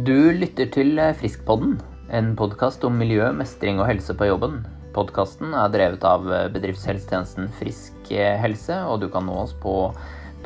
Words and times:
Du 0.00 0.32
lytter 0.32 0.64
til 0.72 0.96
Friskpodden, 1.18 1.74
en 2.14 2.36
podkast 2.38 2.84
om 2.86 2.94
miljø, 2.96 3.26
mestring 3.36 3.80
og 3.82 3.88
helse 3.90 4.14
på 4.16 4.24
jobben. 4.30 4.62
Podkasten 4.94 5.50
er 5.52 5.68
drevet 5.74 6.04
av 6.08 6.24
bedriftshelsetjenesten 6.54 7.50
Frisk 7.58 8.08
helse, 8.08 8.78
og 8.86 9.02
du 9.02 9.08
kan 9.12 9.26
nå 9.28 9.34
oss 9.42 9.52
på 9.60 9.92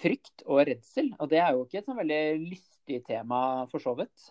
frykt 0.00 0.44
og 0.46 0.62
redsel. 0.68 1.10
Og 1.18 1.30
det 1.32 1.40
er 1.42 1.54
jo 1.54 1.64
ikke 1.64 1.80
et 1.80 1.88
sånn 1.88 1.98
veldig 2.00 2.22
lystig 2.44 3.00
tema, 3.06 3.40
for 3.72 3.82
så 3.82 3.94
vidt. 3.98 4.30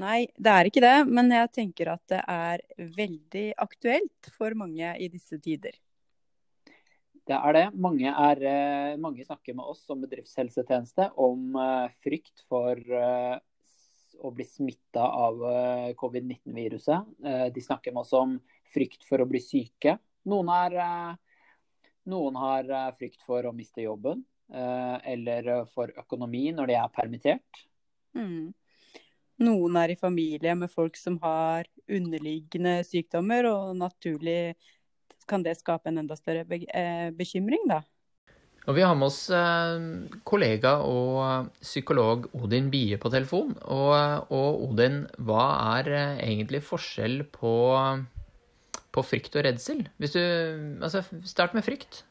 Nei, 0.00 0.26
det 0.40 0.52
er 0.52 0.68
ikke 0.68 0.82
det. 0.84 0.96
Men 1.08 1.32
jeg 1.34 1.52
tenker 1.52 1.92
at 1.94 2.02
det 2.10 2.20
er 2.22 2.62
veldig 2.96 3.46
aktuelt 3.60 4.30
for 4.36 4.56
mange 4.58 4.94
i 4.96 5.08
disse 5.12 5.38
tider. 5.42 5.76
Det 7.22 7.36
er 7.38 7.54
det. 7.54 7.66
Mange, 7.78 8.10
er, 8.10 8.40
uh, 8.42 9.00
mange 9.00 9.24
snakker 9.26 9.54
med 9.54 9.68
oss 9.70 9.84
som 9.86 10.00
bedriftshelsetjeneste 10.02 11.12
om 11.22 11.54
uh, 11.54 11.92
frykt 12.02 12.42
for 12.50 12.80
å 14.22 14.30
bli 14.30 14.44
smitta 14.46 15.02
av 15.02 15.40
covid-19-viruset. 15.98 17.08
De 17.50 17.62
snakker 17.64 17.94
med 17.94 18.04
oss 18.04 18.12
om 18.14 18.36
frykt 18.70 19.02
for 19.08 19.18
å 19.18 19.26
bli 19.26 19.40
syke. 19.42 19.96
Noen, 20.30 20.52
er, 20.52 21.16
noen 22.10 22.38
har 22.40 22.72
frykt 22.98 23.22
for 23.26 23.46
å 23.46 23.54
miste 23.54 23.84
jobben 23.84 24.24
eller 24.52 25.64
for 25.72 25.92
økonomi 25.96 26.50
når 26.52 26.68
de 26.68 26.74
er 26.76 26.90
permittert. 26.92 27.62
Mm. 28.18 28.50
Noen 29.42 29.78
er 29.80 29.94
i 29.94 29.98
familie 29.98 30.54
med 30.58 30.70
folk 30.70 30.98
som 30.98 31.16
har 31.22 31.66
underliggende 31.88 32.82
sykdommer, 32.84 33.48
og 33.48 33.72
naturlig 33.78 34.54
kan 35.30 35.42
det 35.42 35.56
skape 35.58 35.88
en 35.88 36.02
enda 36.02 36.18
større 36.18 36.44
bekymring, 37.16 37.64
da. 37.70 37.80
Og 38.68 38.76
vi 38.76 38.84
har 38.86 38.94
med 38.94 39.08
oss 39.08 39.24
kollega 40.28 40.76
og 40.86 41.48
psykolog 41.58 42.28
Odin 42.38 42.68
Bie 42.70 42.98
på 43.00 43.10
telefon. 43.10 43.56
Og, 43.64 44.28
og 44.30 44.68
Odin, 44.68 45.00
hva 45.18 45.46
er 45.78 45.90
egentlig 45.96 46.60
forskjell 46.68 47.24
på, 47.34 47.54
på 48.92 49.04
frykt 49.06 49.36
og 49.36 49.46
redsel? 49.46 49.84
Hvis 49.98 50.16
du, 50.16 50.22
altså, 50.82 51.02
start 51.24 51.54
med 51.56 51.64
frykt. 51.66 52.04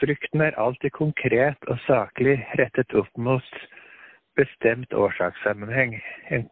Frykten 0.00 0.42
er 0.42 0.56
alltid 0.58 0.90
konkret 0.96 1.68
og 1.68 1.78
saklig 1.86 2.38
rettet 2.58 2.94
opp 2.98 3.10
mot 3.20 3.50
bestemt 4.38 4.94
årsakssammenheng. 4.94 5.98
En, 6.34 6.46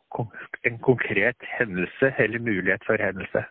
en 0.66 0.78
konkret 0.84 1.48
hendelse 1.58 2.12
eller 2.18 2.42
mulighet 2.42 2.82
for 2.86 3.00
hendelse. 3.00 3.46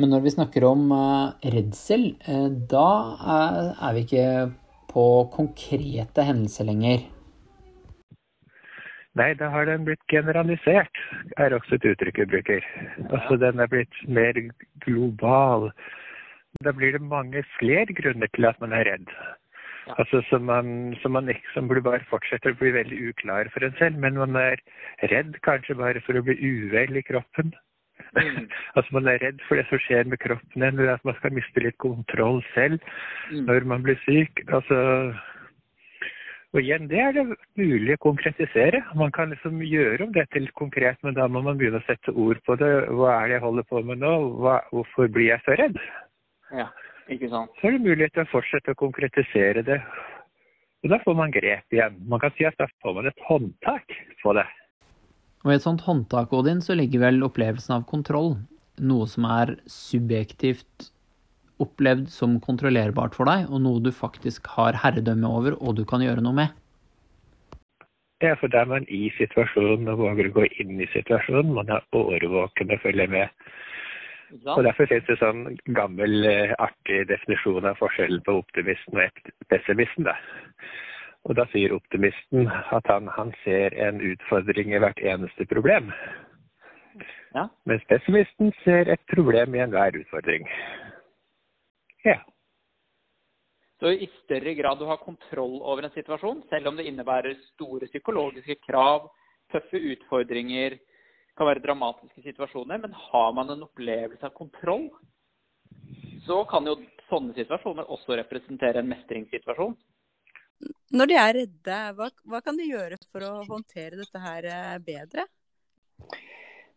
Men 0.00 0.14
når 0.14 0.24
vi 0.24 0.32
snakker 0.32 0.64
om 0.64 0.90
uh, 0.94 1.36
redsel, 1.54 2.14
uh, 2.28 2.48
da 2.70 2.90
er, 3.36 3.58
er, 3.74 3.96
vi 3.96 4.04
ikke 4.06 4.28
på 4.90 5.06
konkrete 5.34 6.24
hendelser 6.26 6.68
lenger. 6.70 7.04
Nei, 9.18 9.32
da 9.34 9.48
har 9.50 9.66
den 9.66 9.84
blitt 9.88 10.02
generalisert, 10.12 11.00
er 11.42 11.54
også 11.56 11.76
et 11.76 11.86
uttrykk 11.92 12.20
vi 12.22 12.28
bruker. 12.30 12.66
Altså 13.10 13.40
den 13.42 13.58
er 13.58 13.70
blitt 13.70 13.96
mer 14.06 14.38
global. 14.84 15.70
Da 16.64 16.72
blir 16.76 16.94
det 16.94 17.02
mange 17.02 17.42
flere 17.56 17.90
grunner 17.98 18.30
til 18.36 18.46
at 18.46 18.60
man 18.62 18.72
er 18.72 18.86
redd. 18.86 19.10
Altså 19.98 20.22
Som 20.28 20.44
man, 20.46 20.94
som 21.02 21.12
man 21.12 21.26
liksom 21.26 21.68
bare 21.68 22.04
fortsetter 22.10 22.52
å 22.52 22.58
bli 22.60 22.70
veldig 22.76 23.00
uklar 23.10 23.50
for 23.50 23.66
en 23.66 23.74
selv, 23.78 23.98
men 23.98 24.18
man 24.20 24.36
er 24.36 24.62
redd 25.10 25.34
kanskje 25.42 25.74
bare 25.74 26.02
for 26.06 26.14
å 26.14 26.22
bli 26.22 26.36
uvel 26.38 27.00
i 27.00 27.02
kroppen. 27.02 27.50
Mm. 28.14 28.46
altså 28.76 28.94
Man 28.94 29.08
er 29.10 29.18
redd 29.22 29.42
for 29.48 29.58
det 29.58 29.66
som 29.70 29.82
skjer 29.82 30.06
med 30.06 30.22
kroppen, 30.22 30.62
eller 30.62 30.94
at 30.94 31.04
man 31.04 31.18
skal 31.18 31.34
miste 31.34 31.64
litt 31.64 31.78
kontroll 31.82 32.42
selv 32.54 32.78
mm. 33.32 33.44
når 33.48 33.66
man 33.72 33.82
blir 33.86 33.98
syk. 34.06 34.44
Altså, 34.48 34.78
og 36.50 36.58
igjen, 36.58 36.88
det 36.90 36.98
er 36.98 37.12
det 37.14 37.24
mulig 37.60 37.94
å 37.94 38.02
konkretisere. 38.02 38.80
Man 38.98 39.12
kan 39.14 39.30
liksom 39.30 39.60
gjøre 39.62 40.02
om 40.08 40.14
dette 40.16 40.42
litt 40.42 40.54
konkret, 40.58 40.98
men 41.06 41.14
da 41.14 41.28
må 41.30 41.44
man 41.46 41.60
begynne 41.60 41.78
å 41.78 41.86
sette 41.86 42.10
ord 42.10 42.40
på 42.46 42.56
det. 42.58 42.70
Hva 42.90 43.12
er 43.20 43.28
det 43.30 43.36
jeg 43.36 43.44
holder 43.44 43.66
på 43.70 43.82
med 43.86 44.02
nå? 44.02 44.14
Hva, 44.42 44.56
hvorfor 44.74 45.12
blir 45.14 45.28
jeg 45.28 45.44
så 45.46 45.54
redd? 45.60 45.78
Ja, 46.50 46.66
ikke 47.06 47.30
sant. 47.30 47.54
Så 47.60 47.70
er 47.70 47.76
det 47.76 47.84
mulighet 47.86 48.16
til 48.16 48.26
å 48.26 48.32
fortsette 48.32 48.74
å 48.74 48.80
konkretisere 48.82 49.62
det. 49.66 49.78
Og 50.82 50.90
da 50.90 50.98
får 51.04 51.18
man 51.22 51.30
grep 51.30 51.76
igjen. 51.76 52.00
Man 52.10 52.22
kan 52.22 52.34
si 52.34 52.48
at 52.48 52.58
da 52.58 52.66
får 52.82 52.98
man 52.98 53.10
et 53.12 53.26
håndtak 53.28 53.94
på 54.24 54.34
det. 54.40 54.48
Og 55.44 55.52
i 55.52 55.56
et 55.56 55.64
sånt 55.64 55.86
håndtak, 55.86 56.34
Odin, 56.34 56.58
så 56.64 56.74
ligger 56.74 57.06
vel 57.06 57.22
opplevelsen 57.24 57.78
av 57.78 57.86
kontroll. 57.88 58.40
Noe 58.82 59.06
som 59.08 59.28
er 59.30 59.54
subjektivt 59.70 60.89
opplevd 61.62 62.08
som 62.12 62.38
kontrollerbart 62.42 63.16
for 63.18 63.30
deg, 63.30 63.46
og 63.50 63.62
noe 63.64 63.82
du 63.84 63.92
faktisk 63.94 64.48
har 64.56 64.78
herredømme 64.82 65.28
over 65.28 65.56
og 65.60 65.78
du 65.78 65.84
kan 65.88 66.04
gjøre 66.04 66.24
noe 66.24 66.36
med? 66.36 66.56
Ja, 68.20 68.34
for 68.36 68.52
da 68.52 68.64
er 68.64 68.68
man 68.68 68.84
i 68.92 69.08
situasjonen 69.16 69.88
og 69.88 70.02
våger 70.02 70.28
å 70.28 70.34
gå 70.42 70.44
inn 70.60 70.76
i 70.80 70.88
situasjonen. 70.92 71.54
Man 71.56 71.70
er 71.72 71.86
årvåken 71.96 72.74
og 72.74 72.82
følger 72.82 73.08
med. 73.08 73.32
Og 74.44 74.62
Derfor 74.64 74.86
finnes 74.86 75.06
det 75.08 75.16
sånn 75.18 75.56
gammel, 75.74 76.26
artig 76.62 77.00
definisjon 77.10 77.66
av 77.66 77.80
forskjellen 77.80 78.20
på 78.26 78.36
optimisten 78.42 79.00
og 79.00 79.30
pessimisten. 79.50 80.06
da. 80.06 80.14
Og 81.28 81.36
da 81.36 81.46
sier 81.52 81.74
optimisten 81.74 82.48
at 82.48 82.86
han, 82.88 83.08
han 83.16 83.32
ser 83.44 83.74
en 83.76 84.00
utfordring 84.04 84.72
i 84.74 84.82
hvert 84.84 85.00
eneste 85.00 85.48
problem. 85.50 85.90
Ja. 87.34 87.48
Mens 87.68 87.84
pessimisten 87.88 88.54
ser 88.64 88.88
et 88.92 89.02
problem 89.12 89.54
i 89.54 89.64
enhver 89.64 89.96
utfordring. 89.96 90.48
Ja. 92.04 92.18
Så 93.80 93.92
i 93.92 94.10
større 94.24 94.54
grad 94.54 94.78
du 94.78 94.84
har 94.84 95.00
kontroll 95.00 95.60
over 95.62 95.86
en 95.86 95.94
situasjon, 95.94 96.42
selv 96.50 96.68
om 96.68 96.76
det 96.76 96.86
innebærer 96.88 97.38
store 97.54 97.88
psykologiske 97.88 98.58
krav, 98.66 99.08
tøffe 99.52 99.80
utfordringer, 99.94 100.76
kan 101.36 101.48
være 101.48 101.62
dramatiske 101.64 102.22
situasjoner, 102.26 102.82
men 102.82 102.92
har 102.92 103.32
man 103.32 103.54
en 103.54 103.64
opplevelse 103.64 104.26
av 104.28 104.34
kontroll, 104.36 104.90
så 106.26 106.42
kan 106.50 106.68
jo 106.68 106.76
sånne 107.08 107.32
situasjoner 107.38 107.88
også 107.88 108.18
representere 108.20 108.82
en 108.82 108.90
mestringssituasjon. 108.92 109.78
Når 110.92 111.08
de 111.08 111.16
er 111.16 111.32
redde, 111.38 111.78
hva, 111.96 112.10
hva 112.28 112.40
kan 112.44 112.58
de 112.58 112.68
gjøre 112.68 112.98
for 113.08 113.24
å 113.24 113.32
håndtere 113.48 113.96
dette 113.96 114.20
her 114.20 114.48
eh, 114.50 114.76
bedre? 114.84 115.24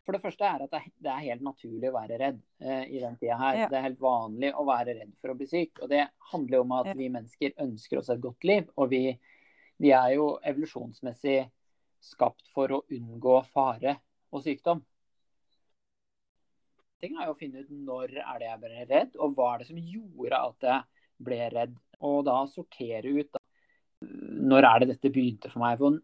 For 0.04 0.16
det 0.16 0.24
første 0.24 0.44
er 0.44 0.64
at 0.66 0.74
det 0.74 1.12
er 1.12 1.26
helt 1.30 1.44
naturlig 1.46 1.88
å 1.88 1.96
være 1.96 2.18
redd 2.20 2.40
eh, 2.60 2.88
i 2.92 3.00
den 3.00 3.16
tida 3.20 3.38
her. 3.40 3.60
Ja. 3.62 3.68
Det 3.72 3.78
er 3.80 3.86
helt 3.86 4.02
vanlig 4.04 4.50
å 4.52 4.66
være 4.68 4.98
redd 4.98 5.14
for 5.22 5.32
å 5.32 5.36
bli 5.40 5.48
syk. 5.48 5.80
Og 5.80 5.92
det 5.94 6.02
handler 6.34 6.60
jo 6.60 6.64
om 6.66 6.74
at 6.76 6.90
ja. 6.92 6.96
vi 7.00 7.12
mennesker 7.14 7.54
ønsker 7.64 8.02
oss 8.02 8.12
et 8.12 8.24
godt 8.24 8.48
liv. 8.48 8.68
Og 8.76 8.92
vi, 8.92 9.04
vi, 9.80 9.94
er 9.96 10.18
jo 10.18 10.34
evolusjonsmessig 10.44 11.38
skapt 12.04 12.52
for 12.52 12.76
å 12.76 12.82
unngå 12.92 13.38
fare 13.54 13.96
og 14.34 14.44
sykdom. 14.44 14.84
Ting 17.04 17.16
er 17.16 17.30
jo 17.30 17.36
å 17.36 17.40
finne 17.40 17.64
ut 17.64 17.72
når 17.72 18.18
er 18.20 18.42
det 18.42 18.50
jeg 18.50 18.60
ble 18.62 18.86
redd, 18.90 19.16
og 19.20 19.38
hva 19.38 19.54
er 19.54 19.64
det 19.64 19.70
som 19.70 19.80
gjorde 19.80 20.44
at 20.50 20.68
jeg 20.68 21.26
ble 21.28 21.40
redd. 21.56 21.80
Og 22.04 22.20
da 22.28 22.42
sortere 22.52 23.12
ut 23.12 23.32
da, 23.32 23.40
når 24.52 24.68
er 24.68 24.84
det 24.84 24.92
dette 24.98 25.12
begynte 25.16 25.52
for 25.52 25.64
meg? 25.64 25.80
For 25.80 26.00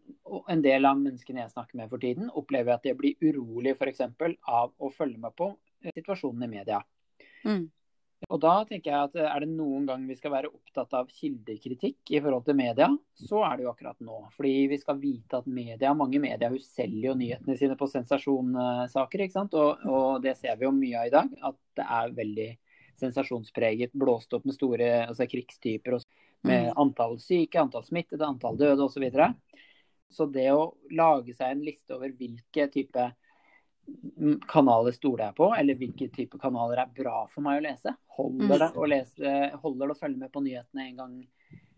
en 0.48 0.62
del 0.62 0.86
av 0.88 1.00
menneskene 1.00 1.44
jeg 1.44 1.52
snakker 1.54 1.80
med 1.80 1.90
for 1.90 2.02
tiden, 2.02 2.30
opplever 2.36 2.76
at 2.76 2.86
de 2.86 2.94
blir 2.96 3.18
urolig 3.24 3.74
f.eks. 3.76 4.06
av 4.46 4.72
å 4.76 4.92
følge 4.94 5.20
med 5.20 5.36
på 5.38 5.52
situasjonen 5.96 6.46
i 6.46 6.50
media. 6.58 6.80
Mm. 7.44 7.68
Og 8.28 8.36
da 8.42 8.52
tenker 8.68 8.90
jeg 8.90 9.08
at 9.08 9.14
Er 9.16 9.44
det 9.44 9.48
noen 9.48 9.86
gang 9.88 10.02
vi 10.04 10.14
skal 10.18 10.34
være 10.34 10.50
opptatt 10.50 10.92
av 10.98 11.08
kildekritikk 11.08 12.12
i 12.12 12.20
forhold 12.20 12.44
til 12.44 12.58
media, 12.58 12.90
så 13.16 13.40
er 13.46 13.56
det 13.56 13.64
jo 13.64 13.70
akkurat 13.72 13.96
nå. 14.04 14.18
Fordi 14.36 14.54
vi 14.68 14.78
skal 14.80 14.98
vite 15.00 15.40
at 15.40 15.48
media, 15.48 15.94
mange 15.96 16.20
mediehus 16.20 16.68
selger 16.74 17.10
jo 17.10 17.16
nyhetene 17.16 17.56
sine 17.56 17.78
på 17.80 17.88
sensasjonssaker. 17.88 19.24
ikke 19.24 19.38
sant? 19.38 19.56
Og, 19.56 19.86
og, 19.88 20.10
det 20.24 20.36
ser 20.36 20.60
vi 20.60 20.68
jo 20.68 20.74
mye 20.76 21.00
av 21.00 21.08
i 21.08 21.14
dag. 21.16 21.32
At 21.48 21.60
det 21.80 21.86
er 22.00 22.18
veldig 22.20 22.50
sensasjonspreget, 23.00 23.96
blåst 23.96 24.36
opp 24.36 24.44
med 24.44 24.58
store 24.58 24.90
altså 25.06 25.24
krigstyper. 25.30 25.96
og 25.96 26.04
med 26.44 26.70
mm. 26.70 26.76
antall 26.80 27.18
syke, 27.20 27.60
antall 27.60 27.84
smittede, 27.84 28.24
antall 28.24 28.56
døde 28.60 28.84
osv. 28.84 28.94
Så, 28.94 29.02
videre. 29.02 29.32
Så 30.10 30.26
det 30.26 30.48
å 30.52 30.72
lage 30.90 31.34
seg 31.36 31.54
en 31.54 31.64
liste 31.64 31.94
over 31.96 32.12
hvilke 32.18 32.66
type 32.72 33.10
kanaler 34.50 34.94
stoler 34.94 35.28
jeg 35.28 35.36
på, 35.38 35.48
eller 35.56 35.78
hvilke 35.78 36.08
type 36.14 36.38
kanaler 36.40 36.82
er 36.82 36.92
bra 36.94 37.24
for 37.30 37.44
meg 37.46 37.60
å 37.60 37.64
lese. 37.64 37.94
Holder 38.16 38.46
mm. 38.46 38.52
det 38.62 38.68
å, 38.74 38.86
lese, 38.90 39.32
holder 39.62 39.90
det 39.90 39.96
å 39.96 40.00
følge 40.00 40.20
med 40.20 40.32
på 40.34 40.42
nyhetene 40.44 40.86
en 40.86 41.00
gang 41.00 41.16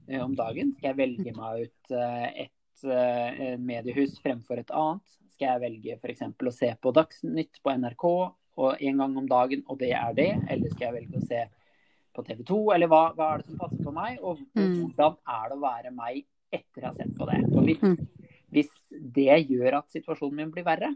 eh, 0.08 0.20
om 0.22 0.34
dagen? 0.36 0.74
Skal 0.76 0.92
jeg 0.92 1.00
velge 1.00 1.34
meg 1.36 1.66
ut 1.66 1.96
eh, 1.96 2.44
et 2.46 2.84
eh, 2.84 3.56
mediehus 3.60 4.18
fremfor 4.24 4.60
et 4.60 4.74
annet? 4.76 5.18
Skal 5.32 5.54
jeg 5.54 5.64
velge 5.64 5.98
f.eks. 5.98 6.24
å 6.28 6.54
se 6.54 6.70
på 6.82 6.92
Dagsnytt 6.96 7.62
på 7.64 7.76
NRK 7.80 8.06
og 8.12 8.84
en 8.84 9.00
gang 9.00 9.16
om 9.16 9.28
dagen, 9.28 9.64
og 9.72 9.80
det 9.80 9.94
er 9.96 10.16
det? 10.16 10.30
Eller 10.52 10.72
skal 10.74 10.90
jeg 10.90 10.98
velge 11.00 11.22
å 11.22 11.28
se 11.28 11.46
på 12.12 12.24
TV 12.26 12.42
2, 12.44 12.58
eller 12.74 12.90
hva, 12.92 13.06
hva 13.16 13.30
er 13.32 13.40
det 13.40 13.48
som 13.48 13.60
passer 13.62 13.80
for 13.80 13.96
meg? 13.96 14.18
Og 14.20 14.42
Mm. 14.52 14.74
hvordan 14.82 15.16
er 15.24 15.48
det 15.48 15.56
å 15.56 15.62
være 15.62 15.92
meg 15.96 16.26
etter 16.52 16.82
å 16.82 16.90
ha 16.90 16.92
sett 16.92 17.14
på 17.16 17.24
det? 17.30 17.38
Og 17.56 17.64
hvis, 17.64 17.80
Mm. 17.80 17.96
Hvis 18.52 18.68
det 18.90 19.38
gjør 19.48 19.78
at 19.80 19.94
situasjonen 19.94 20.36
min 20.42 20.52
blir 20.54 20.64
verre, 20.66 20.92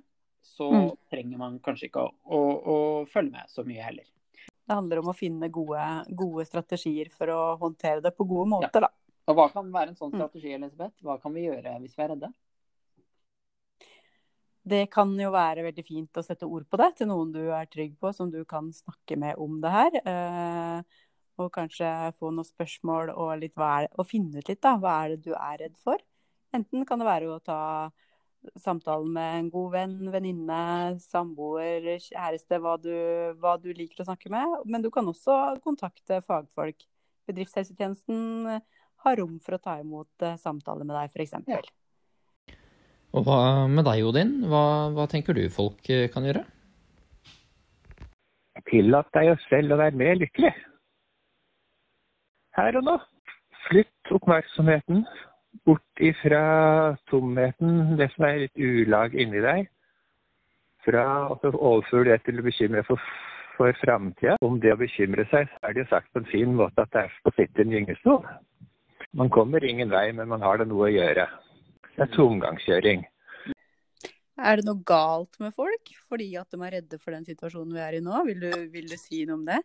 så 0.47 0.69
Mm. 0.71 0.91
trenger 1.11 1.39
man 1.41 1.59
kanskje 1.59 1.89
ikke 1.89 2.05
å, 2.07 2.13
å, 2.23 2.41
å 2.75 2.77
følge 3.11 3.33
med 3.33 3.49
så 3.51 3.65
mye 3.67 3.83
heller. 3.83 4.05
Det 4.67 4.75
handler 4.75 4.99
om 5.01 5.09
å 5.11 5.17
finne 5.17 5.49
gode, 5.51 5.83
gode 6.15 6.45
strategier 6.47 7.09
for 7.11 7.27
å 7.33 7.41
håndtere 7.59 8.03
det 8.03 8.13
på 8.17 8.27
gode 8.27 8.49
måter, 8.51 8.81
da. 8.87 8.91
Og 9.27 9.35
hva 9.35 9.49
kan 9.53 9.71
være 9.75 9.89
en 9.91 9.97
sånn 9.99 10.13
Mm. 10.13 10.21
strategi, 10.21 10.53
Elisabeth? 10.55 10.95
Hva 11.03 11.21
kan 11.21 11.33
vi 11.35 11.47
gjøre 11.49 11.81
hvis 11.81 11.97
vi 11.97 12.03
er 12.05 12.09
redde? 12.15 12.33
Det 14.67 14.91
kan 14.91 15.13
jo 15.19 15.31
være 15.31 15.63
veldig 15.63 15.85
fint 15.87 16.19
å 16.19 16.25
sette 16.27 16.47
ord 16.47 16.65
på 16.69 16.79
det 16.81 16.89
til 16.99 17.07
noen 17.07 17.31
du 17.35 17.45
er 17.55 17.67
trygg 17.71 17.93
på, 18.03 18.11
som 18.15 18.31
du 18.33 18.41
kan 18.45 18.73
snakke 18.75 19.17
med 19.19 19.37
om 19.39 19.61
det 19.63 19.71
her. 19.71 19.99
Eh, 20.03 20.83
og 21.39 21.53
kanskje 21.55 21.91
få 22.19 22.33
noen 22.35 22.47
spørsmål 22.49 23.13
og, 23.15 23.39
litt 23.39 23.55
og 23.59 24.07
finne 24.09 24.39
ut 24.43 24.49
litt, 24.51 24.61
da. 24.65 24.77
Hva 24.77 25.05
er 25.05 25.15
det 25.15 25.23
du 25.29 25.33
er 25.35 25.59
redd 25.63 25.77
for? 25.79 25.99
Enten 26.57 26.87
kan 26.89 27.01
det 27.01 27.09
være 27.09 27.31
å 27.31 27.41
ta 27.45 27.61
samtalen 28.63 29.11
med 29.13 29.39
en 29.41 29.49
god 29.51 29.73
venn, 29.75 29.97
venninne, 30.13 30.61
samboer, 31.03 31.89
kjæreste, 32.05 32.61
hva 32.63 32.77
du, 32.81 32.93
hva 33.41 33.57
du 33.61 33.73
liker 33.75 34.03
å 34.03 34.09
snakke 34.09 34.31
med. 34.33 34.61
Men 34.69 34.85
du 34.85 34.91
kan 34.95 35.09
også 35.11 35.57
kontakte 35.65 36.21
fagfolk. 36.25 36.87
Bedriftshelsetjenesten 37.27 38.61
har 39.05 39.19
rom 39.21 39.41
for 39.43 39.57
å 39.57 39.63
ta 39.63 39.81
imot 39.83 40.25
eh, 40.25 40.39
samtaler 40.41 40.87
med 40.87 40.97
deg, 40.97 41.11
f.eks. 41.13 41.35
Ja. 41.51 41.61
Og 43.17 43.27
hva 43.27 43.67
med 43.71 43.87
deg, 43.87 44.05
Odin? 44.07 44.37
Hva, 44.51 44.93
hva 44.95 45.09
tenker 45.11 45.37
du 45.37 45.45
folk 45.53 45.91
eh, 45.93 46.07
kan 46.13 46.27
gjøre? 46.27 46.45
Tillat 48.67 49.11
deg 49.15 49.29
jo 49.29 49.37
selv 49.47 49.75
å 49.75 49.81
være 49.81 49.99
mer 49.99 50.17
lykkelig. 50.19 50.53
Her 52.57 52.79
og 52.81 52.87
nå. 52.87 52.97
Flytt 53.67 54.15
oppmerksomheten 54.15 55.05
bort 55.67 56.03
ifra 56.03 56.97
tomheten, 57.11 57.97
det 57.99 58.11
som 58.15 58.27
er 58.29 58.45
litt 58.45 58.61
ulag 58.61 59.17
inni 59.19 59.43
deg. 59.45 59.71
Fra 60.87 61.07
å 61.35 61.39
overføre 61.43 62.13
det 62.13 62.21
til 62.27 62.39
å 62.39 62.47
bekymre 62.47 62.85
for, 62.87 63.03
for 63.57 63.75
framtida. 63.83 64.37
Om 64.47 64.61
det 64.63 64.77
å 64.77 64.79
bekymre 64.81 65.27
seg, 65.33 65.51
så 65.51 65.67
er 65.67 65.75
det 65.75 65.85
jo 65.85 65.91
sagt 65.91 66.13
på 66.15 66.23
en 66.23 66.31
fin 66.31 66.55
måte 66.55 66.87
at 66.87 66.95
det 66.95 67.07
er 67.09 67.19
å 67.27 67.35
sitte 67.35 67.63
i 67.63 67.67
en 67.67 67.75
gyngestol. 67.75 68.23
Man 69.17 69.33
kommer 69.33 69.65
ingen 69.65 69.91
vei, 69.91 70.09
men 70.15 70.31
man 70.31 70.45
har 70.47 70.61
det 70.61 70.69
noe 70.71 70.87
å 70.87 70.95
gjøre. 70.95 71.27
Det 71.97 72.05
er 72.05 72.15
tomgangskjøring. 72.15 73.07
Er 74.37 74.61
det 74.61 74.67
noe 74.69 74.83
galt 74.85 75.39
med 75.41 75.55
folk 75.57 75.95
fordi 76.11 76.35
at 76.37 76.53
de 76.53 76.61
er 76.61 76.75
redde 76.77 76.99
for 77.01 77.17
den 77.17 77.25
situasjonen 77.25 77.73
vi 77.73 77.81
er 77.81 77.97
i 77.97 78.03
nå? 78.05 78.21
Vil 78.29 78.43
du, 78.45 78.51
vil 78.75 78.91
du 78.91 78.99
si 79.01 79.25
noe 79.25 79.41
om 79.41 79.47
det? 79.49 79.63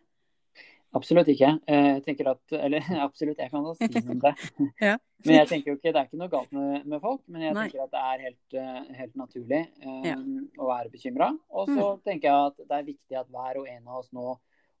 Absolutt 0.92 1.28
ikke. 1.32 1.48
Eh, 1.70 1.86
Jeg 1.94 2.02
tenker 2.04 2.28
at, 2.34 2.42
eller 2.64 2.84
absolutt, 3.00 3.38
jeg 3.40 3.50
kan 3.52 3.64
da 3.64 3.72
si 3.78 3.88
noe 3.94 4.14
om 4.16 4.22
det. 4.26 4.34
Ja. 4.88 4.96
Men 5.24 5.36
jeg 5.38 5.48
tenker 5.52 5.70
jo 5.70 5.76
ikke, 5.78 5.92
det 5.94 6.00
er 6.00 6.06
ikke 6.08 6.18
noe 6.18 6.32
galt 6.32 6.50
med, 6.56 6.86
med 6.90 6.98
folk, 6.98 7.20
men 7.30 7.44
jeg 7.44 7.54
Nei. 7.54 7.66
tenker 7.68 7.84
at 7.84 7.92
det 7.92 8.00
er 8.02 8.22
helt, 8.24 8.54
eh, 8.58 8.94
helt 8.98 9.12
naturlig 9.20 9.60
um, 9.84 10.00
Ja. 10.08 10.16
Mm. 10.18 10.48
å 10.58 10.66
være 10.66 10.90
bekymra. 10.90 11.28
Og 11.54 11.70
så 11.70 11.84
tenker 12.02 12.26
jeg 12.26 12.48
at 12.48 12.58
det 12.58 12.78
er 12.80 12.88
viktig 12.88 13.18
at 13.20 13.28
hver 13.30 13.60
og 13.60 13.68
en 13.70 13.86
av 13.86 14.00
oss 14.00 14.10
nå 14.18 14.32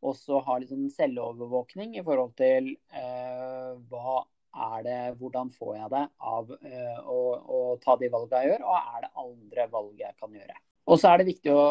også 0.02 0.40
har 0.42 0.58
litt 0.58 0.72
sånn 0.72 0.90
selvovervåkning 0.90 1.94
i 1.94 2.02
forhold 2.02 2.34
til 2.40 2.72
uh, 2.90 3.78
hva 3.86 4.16
er 4.66 4.82
det, 4.88 4.98
hvordan 5.22 5.54
får 5.54 5.76
jeg 5.78 5.92
det 5.94 6.02
av 6.34 6.50
uh, 6.50 6.98
å, 7.06 7.20
å 7.38 7.62
ta 7.86 7.94
de 8.02 8.10
valgene 8.10 8.42
jeg 8.42 8.50
gjør, 8.56 8.66
og 8.66 8.92
er 8.96 9.06
det 9.06 9.12
andre 9.28 9.70
valg 9.78 10.02
jeg 10.02 10.18
kan 10.18 10.34
gjøre. 10.42 10.58
Og 10.90 10.98
så 10.98 11.12
er 11.12 11.22
det 11.22 11.30
viktig 11.30 11.54
å, 11.54 11.64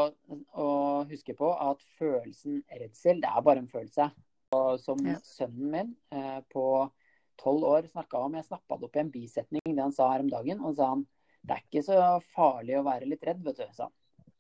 å 0.63 0.67
huske 1.11 1.35
på 1.35 1.51
at 1.59 1.83
følelsen 1.99 2.61
redsel, 2.71 3.19
det 3.19 3.35
er 3.35 3.44
bare 3.44 3.65
en 3.65 3.67
følelse. 3.75 4.07
Og 4.51 4.80
som 4.83 5.00
Ja. 5.06 5.15
sønnen 5.24 5.71
min 5.71 5.95
eh, 6.12 6.42
på 6.51 6.92
tolv 7.39 7.63
år 7.63 7.88
snakka 7.88 8.19
om, 8.25 8.33
jeg 8.36 8.45
snappa 8.45 8.77
det 8.77 8.83
opp 8.89 8.95
i 8.95 9.00
en 9.00 9.12
bisetning 9.12 9.62
det 9.75 9.81
han 9.81 9.94
sa 9.95 10.12
her 10.12 10.19
om 10.25 10.30
dagen, 10.30 10.59
og 10.62 10.75
sa 10.75 10.89
han 10.89 11.06
det 11.44 11.56
er 11.56 11.62
ikke 11.63 11.81
så 11.88 11.98
farlig 12.36 12.75
å 12.77 12.83
være 12.86 13.07
litt 13.09 13.24
redd, 13.25 13.39
vet 13.44 13.57
du, 13.57 13.63
sa 13.74 13.88
han. 13.88 13.94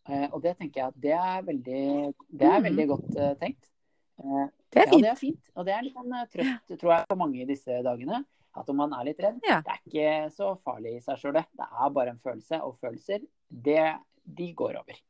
Eh, 0.09 0.27
og 0.33 0.41
det 0.43 0.57
tenker 0.59 0.81
jeg 0.81 0.87
at 0.91 0.99
det 1.01 1.13
er 1.17 1.41
veldig, 1.47 2.13
det 2.29 2.45
er 2.45 2.59
mm. 2.59 2.65
veldig 2.67 2.85
godt 2.91 3.15
eh, 3.17 3.33
tenkt. 3.41 3.71
Eh, 4.21 4.45
Det 4.71 4.83
er 4.83 4.85
ja, 4.85 4.91
fint. 4.91 5.01
det 5.03 5.09
er 5.09 5.15
fint. 5.19 5.49
Og 5.55 5.65
det 5.65 5.73
er 5.73 5.81
litt 5.87 5.95
sånn 5.97 6.13
eh, 6.13 6.27
trøst, 6.35 6.75
tror 6.79 6.93
jeg, 6.93 7.07
for 7.09 7.17
mange 7.23 7.41
i 7.41 7.45
disse 7.49 7.79
dagene. 7.83 8.21
At 8.53 8.69
om 8.69 8.77
man 8.77 8.93
er 8.93 9.05
litt 9.07 9.19
redd, 9.23 9.39
Ja. 9.47 9.61
det 9.65 9.71
er 9.73 9.81
ikke 9.87 10.31
så 10.35 10.51
farlig 10.61 10.97
i 10.97 11.01
seg 11.01 11.17
sjøl, 11.17 11.33
det. 11.39 11.45
Det 11.57 11.65
er 11.71 11.89
bare 11.97 12.09
en 12.13 12.19
følelse. 12.21 12.61
Og 12.61 12.77
følelser, 12.83 13.25
det, 13.49 13.97
de 14.25 14.53
går 14.53 14.77
over. 14.83 15.01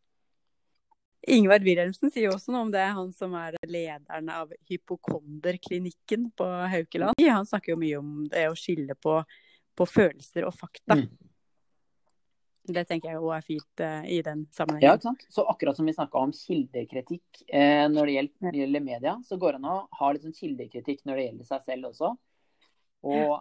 Ingvar 1.27 1.61
Wilhelmsen 1.61 2.09
sier 2.09 2.29
jo 2.29 2.35
også 2.35 2.53
noe 2.53 2.65
om 2.65 2.71
det, 2.73 2.81
han 2.81 3.11
som 3.13 3.33
er 3.37 3.57
lederen 3.69 4.29
av 4.33 4.53
hypokonderklinikken 4.69 6.31
på 6.37 6.47
Haukeland. 6.71 7.21
Han 7.21 7.45
snakker 7.45 7.75
jo 7.75 7.81
mye 7.81 7.99
om 7.99 8.15
det 8.31 8.47
å 8.49 8.55
skille 8.57 8.95
på, 8.97 9.19
på 9.77 9.87
følelser 9.89 10.47
og 10.49 10.55
fakta. 10.57 10.97
Mm. 10.97 11.05
Det 12.71 12.83
tenker 12.89 13.11
jeg 13.11 13.21
òg 13.21 13.35
er 13.35 13.45
fint 13.45 13.83
uh, 13.83 14.01
i 14.05 14.19
den 14.25 14.43
sammenhengen. 14.53 14.85
Ja, 14.85 14.97
ikke 14.97 15.09
sant? 15.09 15.23
Så 15.33 15.45
akkurat 15.49 15.77
som 15.77 15.87
vi 15.89 15.95
snakka 15.95 16.21
om 16.21 16.33
kildekritikk 16.35 17.41
eh, 17.47 17.85
når 17.89 18.09
det 18.09 18.17
gjelder, 18.17 18.57
gjelder 18.61 18.83
media, 18.85 19.15
så 19.25 19.37
går 19.41 19.55
det 19.55 19.61
an 19.61 19.71
å 19.71 19.77
ha 19.97 20.11
litt 20.11 20.25
sånn 20.25 20.37
kildekritikk 20.37 21.01
når 21.09 21.17
det 21.17 21.25
gjelder 21.25 21.49
seg 21.49 21.65
selv 21.69 21.89
også. 21.89 22.11
Og 23.11 23.33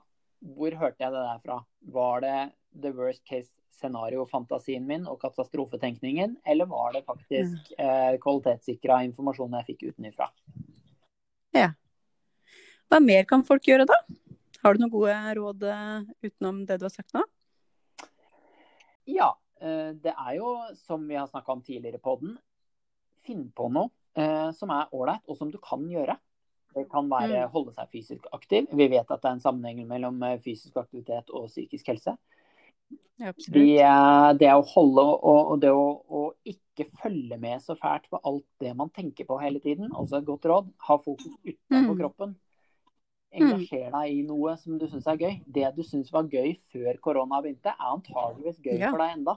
hvor 0.56 0.76
hørte 0.80 1.04
jeg 1.04 1.12
det 1.12 1.24
der 1.26 1.42
fra? 1.44 1.58
Var 1.96 2.24
det 2.24 2.38
the 2.80 2.92
worst 2.96 3.24
case 3.28 3.52
scenario-fantasien 3.70 4.84
min 4.86 5.06
og 5.08 5.20
katastrofetenkningen, 5.22 6.36
eller 6.44 6.68
var 6.70 6.92
det 6.96 7.04
faktisk 7.06 7.72
eh, 7.78 8.16
kvalitetssikra 8.20 9.02
informasjon 9.08 9.54
jeg 9.60 9.68
fikk 9.72 9.86
utenfra? 9.92 10.30
Hva 12.90 12.98
mer 12.98 13.22
kan 13.28 13.44
folk 13.46 13.68
gjøre 13.68 13.86
da? 13.86 13.96
Har 14.64 14.74
du 14.74 14.82
noen 14.82 14.90
gode 14.92 15.14
råd 15.38 15.62
eh, 15.70 16.08
utenom 16.26 16.64
det 16.66 16.80
du 16.80 16.88
har 16.88 16.92
sagt 16.92 17.14
nå? 17.14 17.22
Ja, 19.06 19.28
eh, 19.62 19.92
det 19.94 20.10
er 20.10 20.32
jo, 20.40 20.56
som 20.82 21.06
vi 21.06 21.14
har 21.14 21.28
snakka 21.30 21.54
om 21.54 21.62
tidligere 21.62 22.02
på 22.02 22.16
den, 22.20 22.34
finn 23.22 23.46
på 23.54 23.68
noe 23.70 23.92
eh, 24.18 24.50
som 24.56 24.72
er 24.74 24.90
ålreit, 24.90 25.22
og 25.30 25.38
som 25.38 25.52
du 25.54 25.60
kan 25.62 25.86
gjøre. 25.86 26.18
Det 26.74 26.84
kan 26.90 27.08
være 27.10 27.46
Mm. 27.46 27.50
holde 27.54 27.72
seg 27.74 27.88
fysisk 27.90 28.26
aktiv. 28.32 28.66
Vi 28.70 28.86
vet 28.88 29.10
at 29.10 29.22
det 29.22 29.28
er 29.28 29.38
en 29.38 29.42
sammenheng 29.42 29.86
mellom 29.88 30.20
fysisk 30.42 30.76
aktivitet 30.76 31.30
og 31.30 31.48
psykisk 31.48 31.88
helse. 31.90 32.16
Ja, 33.20 33.32
De, 33.52 33.64
eh, 33.78 34.32
det 34.40 34.48
å 34.56 34.62
holde 34.64 35.02
og, 35.04 35.40
og 35.52 35.60
det 35.60 35.70
å, 35.76 35.82
å 36.08 36.22
ikke 36.48 36.86
følge 37.02 37.36
med 37.38 37.60
så 37.60 37.76
fælt 37.76 38.06
på 38.10 38.20
alt 38.24 38.46
det 38.62 38.72
man 38.78 38.88
tenker 38.96 39.26
på 39.28 39.36
hele 39.42 39.60
tiden, 39.60 39.90
også 39.92 40.18
et 40.22 40.24
godt 40.28 40.46
råd. 40.48 40.70
Ha 40.88 40.96
fokus 40.98 41.34
utenfor 41.44 41.92
Mm. 41.94 41.98
kroppen. 42.00 42.32
Engasjer 43.32 43.92
deg 43.92 44.10
i 44.16 44.22
noe 44.26 44.56
som 44.58 44.78
du 44.80 44.86
syns 44.90 45.06
er 45.06 45.20
gøy. 45.20 45.36
Det 45.46 45.68
du 45.76 45.82
syns 45.86 46.08
var 46.10 46.24
gøy 46.32 46.56
før 46.72 46.96
korona 47.04 47.38
begynte, 47.44 47.70
er 47.76 47.92
antageligvis 47.92 48.58
gøy 48.64 48.78
Ja. 48.80 48.90
for 48.90 48.98
deg 48.98 49.18
enda. 49.18 49.36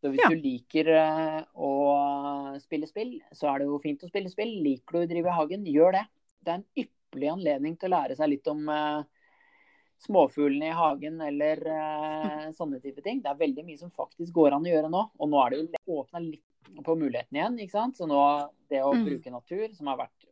Så 0.00 0.12
hvis 0.12 0.22
Ja. 0.22 0.28
du 0.30 0.36
liker 0.36 0.88
eh, 0.94 1.44
å 1.58 2.58
spille 2.62 2.86
spill, 2.86 3.20
så 3.34 3.50
er 3.52 3.58
det 3.58 3.66
jo 3.66 3.78
fint 3.82 4.00
å 4.00 4.08
spille 4.08 4.30
spill. 4.30 4.62
Liker 4.62 4.92
du 4.92 4.98
å 5.02 5.08
drive 5.10 5.26
i 5.26 5.36
hagen, 5.36 5.66
gjør 5.66 5.92
det. 5.98 6.06
Det 6.44 6.52
er 6.52 6.54
en 6.62 6.64
ypperlig 6.86 7.32
anledning 7.34 7.76
til 7.76 7.90
å 7.90 7.96
lære 7.98 8.16
seg 8.16 8.30
litt 8.30 8.46
om 8.48 8.68
eh, 8.68 9.02
småfuglene 10.04 10.68
i 10.70 10.76
hagen 10.78 11.20
eller 11.20 11.62
eh, 11.74 12.46
sånne 12.58 12.80
type 12.82 13.02
ting. 13.04 13.20
Det 13.24 13.30
er 13.32 13.40
veldig 13.42 13.64
mye 13.66 13.78
som 13.80 13.90
faktisk 13.94 14.32
går 14.36 14.56
an 14.56 14.66
å 14.66 14.72
gjøre 14.72 14.90
nå. 14.92 15.02
Og 15.18 15.28
nå 15.32 15.40
er 15.44 15.50
det 15.50 15.60
jo 15.86 15.98
åpna 16.02 16.22
litt 16.24 16.44
på 16.84 16.94
muligheten 17.00 17.38
igjen. 17.38 17.58
ikke 17.64 17.74
sant? 17.76 17.96
Så 17.98 18.06
nå 18.08 18.20
det 18.70 18.82
å 18.84 18.92
Mm. 18.94 19.04
bruke 19.06 19.30
natur, 19.32 19.68
som 19.74 19.86
har 19.90 19.96
vært 20.04 20.26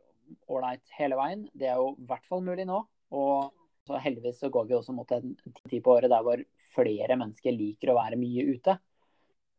ålreit 0.51 0.83
hele 0.99 1.17
veien, 1.17 1.47
det 1.55 1.69
er 1.71 1.77
jo 1.81 1.95
i 1.97 2.07
hvert 2.07 2.27
fall 2.27 2.43
mulig 2.43 2.67
nå. 2.67 2.83
Og 3.13 3.53
så 3.87 4.01
heldigvis 4.03 4.41
så 4.43 4.51
går 4.51 4.67
vi 4.67 4.75
også 4.75 4.93
mot 4.95 5.11
en 5.15 5.37
tid 5.71 5.83
på 5.83 5.93
året 5.95 6.11
der 6.11 6.23
hvor 6.27 6.43
flere 6.75 7.17
mennesker 7.17 7.55
liker 7.55 7.93
å 7.93 7.99
være 8.01 8.19
mye 8.19 8.43
ute. 8.57 8.79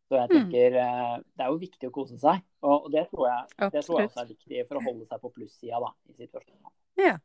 Så 0.08 0.16
jeg 0.16 0.30
Mm. 0.30 0.36
tenker 0.52 0.76
eh, 0.80 1.18
det 1.36 1.44
er 1.46 1.50
jo 1.52 1.58
viktig 1.60 1.88
å 1.90 1.92
kose 1.96 2.18
seg. 2.20 2.42
Og 2.64 2.92
det 2.92 3.10
tror 3.12 3.28
jeg, 3.28 3.72
det 3.72 3.84
tror 3.86 4.00
jeg 4.00 4.10
også 4.10 4.22
er 4.22 4.30
viktig 4.36 4.68
for 4.68 4.78
å 4.78 4.84
holde 4.86 5.06
seg 5.08 5.22
på 5.22 5.34
plussida 5.34 5.80
da, 5.84 5.92
i 6.10 6.14
situasjonen. 6.14 6.72
Ja. 6.98 7.18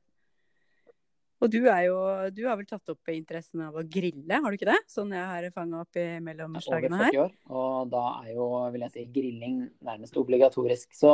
Og 1.43 1.51
du 1.51 1.61
er 1.67 1.87
jo 1.89 1.97
Du 2.35 2.45
har 2.47 2.59
vel 2.59 2.69
tatt 2.71 2.93
opp 2.93 3.13
interessen 3.13 3.65
av 3.67 3.77
å 3.79 3.83
grille, 3.83 4.39
har 4.45 4.47
du 4.47 4.59
ikke 4.59 4.71
det? 4.71 4.81
Sånn 4.91 5.13
jeg 5.15 5.27
har 5.27 5.49
fanga 5.55 5.83
opp 5.83 5.99
i 5.99 6.07
mellom 6.23 6.59
Jeg 6.59 6.69
er 6.69 6.77
over 6.79 6.99
her. 7.03 7.17
40 7.17 7.23
år, 7.25 7.33
og 7.51 7.93
da 7.93 8.03
er 8.23 8.35
jo 8.37 8.49
vil 8.75 8.87
jeg 8.87 8.95
si, 8.95 9.07
grilling 9.17 9.57
nærmest 9.83 10.19
obligatorisk. 10.21 10.93
Så 10.95 11.13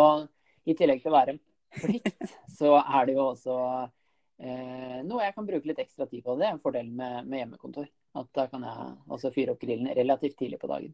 i 0.68 0.76
tillegg 0.76 1.00
til 1.02 1.12
å 1.12 1.16
være 1.16 1.37
en 1.37 1.40
plikt, 1.78 2.35
så 2.58 2.76
er 2.82 3.08
det 3.08 3.16
jo 3.16 3.25
også 3.30 3.56
eh, 4.44 5.00
noe 5.08 5.25
jeg 5.25 5.37
kan 5.37 5.49
bruke 5.49 5.70
litt 5.70 5.80
ekstra 5.80 6.08
tid 6.11 6.26
på. 6.26 6.37
Det 6.37 6.49
er 6.49 6.56
en 6.56 6.62
fordel 6.64 6.92
med, 6.92 7.23
med 7.25 7.44
hjemmekontor. 7.44 7.88
At 8.18 8.28
da 8.37 8.49
kan 8.52 8.64
jeg 8.68 8.92
også 9.16 9.32
fyre 9.32 9.54
opp 9.54 9.62
grillen 9.64 9.88
relativt 9.97 10.37
tidlig 10.40 10.61
på 10.61 10.68
dagen. 10.68 10.92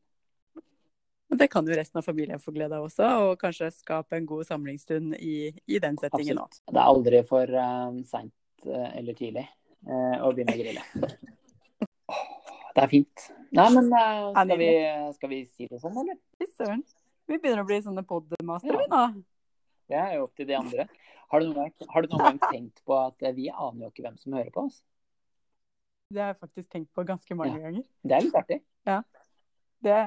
Det 1.35 1.49
kan 1.51 1.67
jo 1.67 1.75
resten 1.75 1.99
av 1.99 2.07
familien 2.07 2.39
få 2.39 2.53
glede 2.55 2.77
av 2.79 2.85
også, 2.87 3.07
og 3.25 3.39
kanskje 3.41 3.73
skape 3.75 4.15
en 4.15 4.27
god 4.29 4.47
samlingsstund 4.47 5.17
i, 5.19 5.51
i 5.67 5.81
den 5.83 5.97
settingen 5.99 6.39
òg. 6.45 6.59
Det 6.71 6.79
er 6.79 6.85
aldri 6.85 7.23
for 7.27 7.51
uh, 7.51 7.97
seint 8.07 8.31
eller 8.67 9.15
tidlig 9.19 9.47
og 9.85 10.31
å 10.31 10.33
begynne 10.35 10.55
å 10.55 10.61
grille. 10.61 10.83
Det 12.75 12.83
er 12.83 12.91
fint. 12.91 13.25
Nei, 13.55 13.67
men 13.77 13.91
eh, 13.95 14.31
skal, 14.35 14.59
vi, 14.59 14.69
skal 15.15 15.31
vi 15.31 15.39
si 15.47 15.67
det 15.71 15.79
sånn, 15.83 15.95
eller? 16.01 16.17
Fy 16.41 16.49
søren. 16.57 16.81
Vi 17.31 17.37
begynner 17.39 17.63
å 17.63 17.69
bli 17.69 17.79
sånne 17.85 18.03
podmastere, 18.09 18.81
Ja. 18.89 19.07
nå. 19.13 19.23
Det 19.89 19.99
er 20.01 20.15
jo 20.17 20.25
opp 20.25 20.35
til 20.41 20.47
de 20.49 20.57
andre. 20.57 20.87
Har 21.31 21.41
du, 21.43 21.47
noen 21.51 21.59
gang, 21.69 21.89
har 21.93 22.03
du 22.03 22.09
noen 22.09 22.25
gang 22.25 22.39
tenkt 22.51 22.81
på 22.89 22.97
at 22.97 23.21
vi 23.37 23.51
aner 23.53 23.85
jo 23.85 23.91
ikke 23.93 24.05
hvem 24.07 24.17
som 24.19 24.33
hører 24.33 24.51
på 24.55 24.65
oss? 24.67 24.81
Det 26.11 26.21
har 26.23 26.33
jeg 26.33 26.41
faktisk 26.41 26.71
tenkt 26.73 26.91
på 26.97 27.05
ganske 27.07 27.37
mange 27.37 27.59
Ja. 27.59 27.67
ganger. 27.69 27.85
Det 28.03 28.17
er 28.17 28.25
litt 28.27 28.39
artig. 28.41 28.61
Det, 29.85 29.99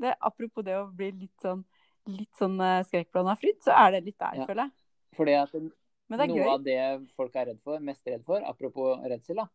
det, 0.00 0.14
apropos 0.24 0.64
det 0.64 0.76
å 0.80 0.86
bli 0.88 1.10
litt 1.12 1.44
sånn, 1.44 1.64
litt 2.08 2.32
sånn 2.40 2.56
skrekkblanda 2.88 3.36
fryd, 3.38 3.60
så 3.64 3.76
er 3.76 3.92
det 3.96 4.04
litt 4.08 4.18
der, 4.18 4.40
Ja. 4.40 4.46
føler 4.48 4.62
jeg. 4.64 4.72
Fordi 5.16 5.34
at 5.42 5.54
noe 6.30 6.38
gøy. 6.38 6.48
av 6.54 6.62
det 6.64 6.78
folk 7.16 7.34
er 7.36 7.46
redd 7.50 7.60
for, 7.64 7.82
mest 7.82 8.06
redd 8.06 8.24
for, 8.24 8.42
apropos 8.46 9.00
redsel, 9.10 9.36
da, 9.42 9.48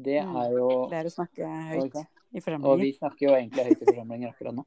det 0.00 0.22
Mm. 0.24 0.36
er 0.36 0.50
jo 0.56 0.88
Det 0.88 0.98
er 0.98 1.04
å 1.04 1.12
snakke 1.12 1.44
høyt 1.44 1.84
okay. 1.84 2.04
i 2.32 2.40
Og 2.64 2.78
vi 2.80 2.92
snakker 2.96 3.26
jo 3.28 3.34
egentlig 3.36 3.64
høyt 3.68 3.82
i 3.82 3.84
forsamlinger 3.84 4.28
akkurat 4.32 4.54
nå. 4.54 4.64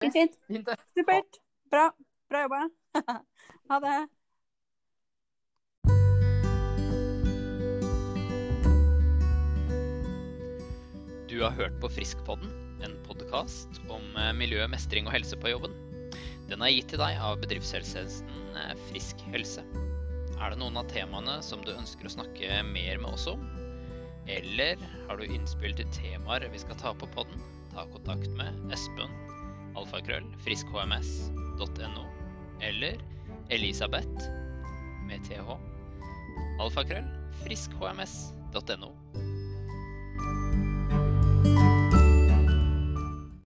Fint, 0.00 0.12
fint. 0.12 0.38
Fint. 0.48 0.68
Supert. 0.96 1.38
Bra. 1.70 1.90
Bra 2.28 2.42
jobba. 2.46 2.70
ha 3.70 3.78
det. 3.80 4.08
Du 11.28 11.42
har 11.44 11.52
hørt 11.54 11.76
på 11.80 11.90
Friskpodden, 11.92 12.50
en 12.82 12.96
podkast 13.06 13.78
om 13.92 14.02
eh, 14.16 14.32
miljø, 14.34 14.64
mestring 14.66 15.06
og 15.06 15.12
helse 15.14 15.36
på 15.38 15.52
jobben. 15.52 15.74
Den 16.48 16.62
er 16.64 16.72
gitt 16.72 16.88
til 16.90 16.98
deg 17.02 17.18
av 17.20 17.36
bedriftshelsetjenesten 17.42 18.47
Frisk 18.88 19.22
helse. 19.32 19.64
Er 20.38 20.52
det 20.52 20.60
noen 20.60 20.78
av 20.78 20.86
temaene 20.90 21.38
som 21.42 21.62
du 21.64 21.72
ønsker 21.74 22.06
å 22.06 22.14
snakke 22.18 22.60
mer 22.68 23.00
med 23.02 23.10
oss 23.10 23.26
om? 23.30 23.42
Eller 24.28 24.78
har 25.08 25.18
du 25.18 25.24
innspill 25.24 25.74
til 25.76 25.88
temaer 25.94 26.46
vi 26.52 26.60
skal 26.62 26.78
ta 26.80 26.92
på 26.94 27.08
podden? 27.14 27.40
Ta 27.72 27.86
kontakt 27.92 28.28
med 28.38 28.72
Espen, 28.74 29.12
alfakrøll, 29.78 30.26
friskhms.no, 30.44 32.04
eller 32.64 33.00
Elisabeth, 33.54 34.28
med 35.08 35.24
th, 35.28 35.56
alfakrøll, 36.60 37.08
friskhms.no. 37.44 38.92